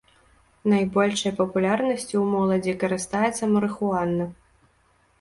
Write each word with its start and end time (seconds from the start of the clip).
Найбольшай 0.71 1.35
папулярнасцю 1.41 2.07
ў 2.07 2.25
моладзі 2.33 2.77
карыстаецца 2.87 3.43
марыхуана. 3.55 4.25